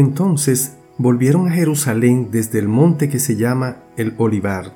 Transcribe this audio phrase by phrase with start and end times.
[0.00, 4.72] Entonces volvieron a Jerusalén desde el monte que se llama el Olivar,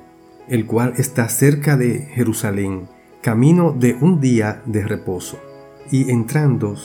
[0.47, 2.87] el cual está cerca de Jerusalén,
[3.23, 5.39] camino de un día de reposo.
[5.89, 6.75] Y entrando,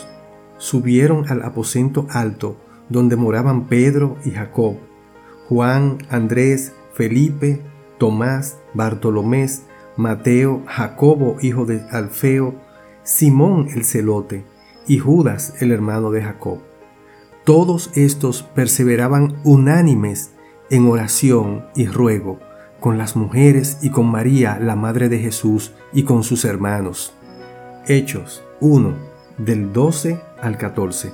[0.56, 2.56] subieron al aposento alto,
[2.88, 4.76] donde moraban Pedro y Jacob,
[5.50, 7.60] Juan, Andrés, Felipe,
[7.98, 9.64] Tomás, Bartolomés,
[9.98, 12.54] Mateo, Jacobo, hijo de Alfeo,
[13.02, 14.46] Simón el celote,
[14.86, 16.69] y Judas, el hermano de Jacob.
[17.44, 20.32] Todos estos perseveraban unánimes
[20.70, 22.38] en oración y ruego
[22.80, 27.12] con las mujeres y con María, la Madre de Jesús, y con sus hermanos.
[27.86, 28.94] Hechos 1,
[29.38, 31.12] del 12 al 14.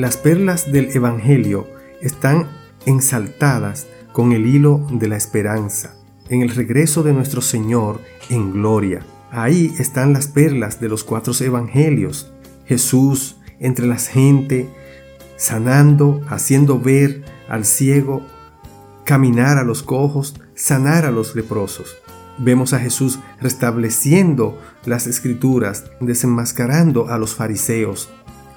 [0.00, 1.68] Las perlas del Evangelio
[2.00, 2.48] están
[2.86, 5.94] ensaltadas con el hilo de la esperanza,
[6.30, 8.00] en el regreso de nuestro Señor
[8.30, 9.04] en gloria.
[9.30, 12.32] Ahí están las perlas de los cuatro evangelios.
[12.64, 14.70] Jesús entre la gente,
[15.36, 18.22] sanando, haciendo ver al ciego,
[19.04, 21.98] caminar a los cojos, sanar a los leprosos.
[22.38, 28.08] Vemos a Jesús restableciendo las escrituras, desenmascarando a los fariseos,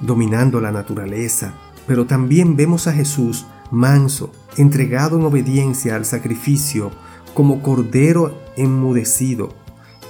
[0.03, 1.53] dominando la naturaleza,
[1.87, 6.91] pero también vemos a Jesús manso, entregado en obediencia al sacrificio,
[7.33, 9.49] como cordero enmudecido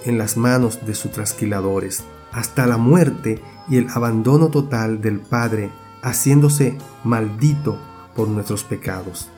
[0.05, 2.03] en las manos de sus trasquiladores,
[2.33, 5.71] hasta la muerte y el abandono total del Padre,
[6.01, 7.79] haciéndose maldito
[8.15, 9.29] por nuestros pecados.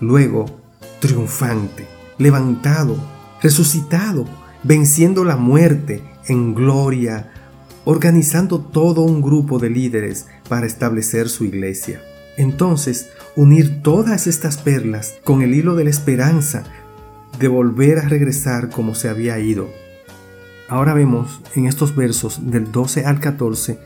[0.00, 0.46] Luego,
[1.00, 2.96] triunfante, levantado,
[3.42, 4.24] resucitado,
[4.62, 7.32] venciendo la muerte en gloria,
[7.84, 12.00] organizando todo un grupo de líderes para establecer su iglesia.
[12.36, 16.64] Entonces, unir todas estas perlas con el hilo de la esperanza
[17.38, 19.68] de volver a regresar como se había ido.
[20.68, 23.78] Ahora vemos en estos versos del 12 al 14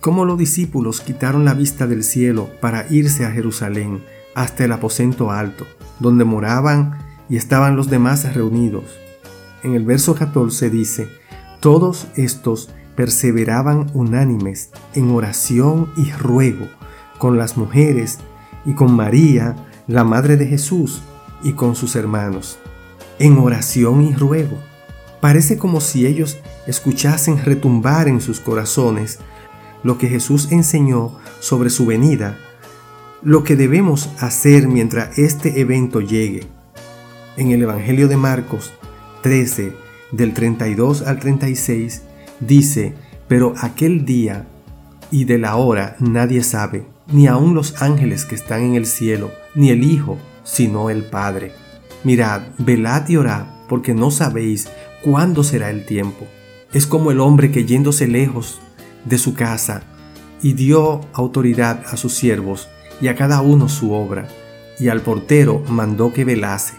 [0.00, 4.02] cómo los discípulos quitaron la vista del cielo para irse a Jerusalén
[4.34, 5.64] hasta el aposento alto,
[6.00, 8.84] donde moraban y estaban los demás reunidos.
[9.62, 11.08] En el verso 14 dice,
[11.60, 16.68] todos estos perseveraban unánimes en oración y ruego
[17.18, 18.18] con las mujeres
[18.64, 21.02] y con María, la Madre de Jesús,
[21.42, 22.58] y con sus hermanos.
[23.18, 24.58] En oración y ruego.
[25.20, 29.18] Parece como si ellos escuchasen retumbar en sus corazones
[29.82, 32.38] lo que Jesús enseñó sobre su venida,
[33.22, 36.46] lo que debemos hacer mientras este evento llegue.
[37.36, 38.72] En el Evangelio de Marcos
[39.22, 39.74] 13,
[40.12, 42.02] del 32 al 36,
[42.46, 42.94] Dice,
[43.28, 44.48] pero aquel día
[45.12, 49.30] y de la hora nadie sabe, ni aun los ángeles que están en el cielo,
[49.54, 51.52] ni el Hijo, sino el Padre.
[52.02, 54.68] Mirad, velad y orad, porque no sabéis
[55.04, 56.26] cuándo será el tiempo.
[56.72, 58.60] Es como el hombre que yéndose lejos
[59.04, 59.84] de su casa,
[60.42, 62.68] y dio autoridad a sus siervos,
[63.00, 64.26] y a cada uno su obra,
[64.80, 66.74] y al portero mandó que velase.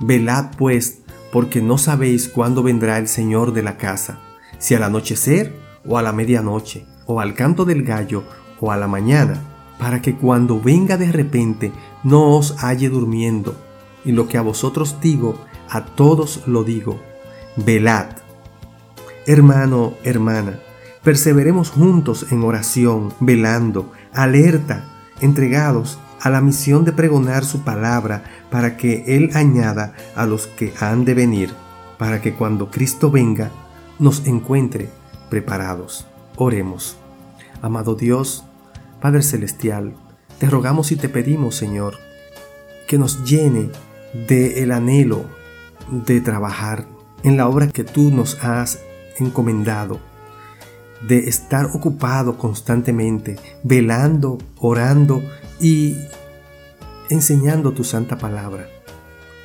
[0.00, 1.00] Velad pues,
[1.30, 4.20] porque no sabéis cuándo vendrá el Señor de la casa
[4.58, 5.54] si al anochecer
[5.86, 8.24] o a la medianoche, o al canto del gallo
[8.60, 9.40] o a la mañana,
[9.78, 11.72] para que cuando venga de repente
[12.02, 13.56] no os halle durmiendo.
[14.04, 15.36] Y lo que a vosotros digo,
[15.70, 17.00] a todos lo digo,
[17.56, 18.06] velad.
[19.26, 20.58] Hermano, hermana,
[21.02, 24.84] perseveremos juntos en oración, velando, alerta,
[25.20, 30.72] entregados a la misión de pregonar su palabra para que Él añada a los que
[30.80, 31.50] han de venir,
[31.98, 33.50] para que cuando Cristo venga,
[33.98, 34.88] nos encuentre
[35.28, 36.06] preparados.
[36.36, 36.96] Oremos.
[37.62, 38.44] Amado Dios,
[39.00, 39.94] Padre Celestial,
[40.38, 41.96] te rogamos y te pedimos, Señor,
[42.86, 43.70] que nos llene
[44.28, 45.24] de el anhelo
[45.90, 46.86] de trabajar
[47.22, 48.80] en la obra que tú nos has
[49.18, 49.98] encomendado,
[51.06, 55.22] de estar ocupado constantemente, velando, orando
[55.60, 55.96] y
[57.10, 58.68] enseñando tu santa palabra,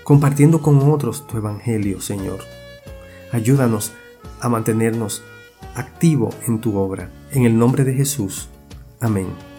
[0.03, 2.39] compartiendo con otros tu evangelio, Señor.
[3.31, 3.93] Ayúdanos
[4.43, 5.23] a mantenernos
[5.75, 7.09] activo en tu obra.
[7.31, 8.49] En el nombre de Jesús.
[8.99, 9.52] Amén.